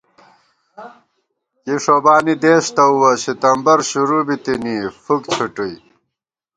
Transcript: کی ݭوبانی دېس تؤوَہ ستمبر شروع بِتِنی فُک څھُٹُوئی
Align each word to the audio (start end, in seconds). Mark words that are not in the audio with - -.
کی 1.63 1.73
ݭوبانی 1.83 2.35
دېس 2.43 2.65
تؤوَہ 2.75 3.11
ستمبر 3.23 3.79
شروع 3.89 4.21
بِتِنی 4.27 4.75
فُک 5.03 5.21
څھُٹُوئی 5.33 5.75